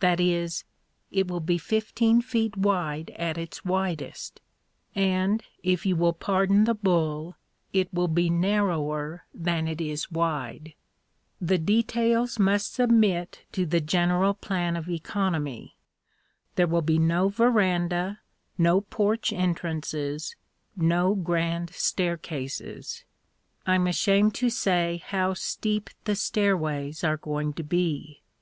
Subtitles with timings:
[0.00, 0.64] That is,
[1.10, 4.42] it will be fifteen feet wide at its widest
[4.94, 7.36] and, if you will pardon the bull,
[7.72, 10.74] it will be narrower than it is wide.
[11.40, 15.76] The details must submit to the general plan of economy.
[16.56, 18.20] There will be no veranda,
[18.58, 20.36] no porch entrances,
[20.76, 23.04] no grand staircases.
[23.66, 28.20] I'm ashamed to say how steep the stairways are going to be.